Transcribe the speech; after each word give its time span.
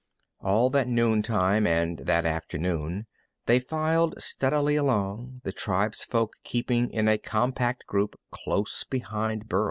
All 0.39 0.71
that 0.71 0.87
noontime 0.87 1.67
and 1.67 1.99
that 1.99 2.25
afternoon 2.25 3.05
they 3.45 3.59
filed 3.59 4.19
steadily 4.19 4.75
along, 4.75 5.41
the 5.43 5.51
tribesfolk 5.53 6.31
keeping 6.43 6.89
in 6.89 7.07
a 7.07 7.19
compact 7.19 7.85
group 7.85 8.19
close 8.31 8.83
behind 8.83 9.47
Burl. 9.47 9.59